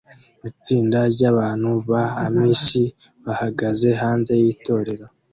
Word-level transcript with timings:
Itsinda 0.49 0.99
ryabantu 1.13 1.69
ba 1.89 2.03
Amish 2.25 2.71
bahagaze 3.25 3.87
hanze 4.01 4.31
yitorero 4.41 5.05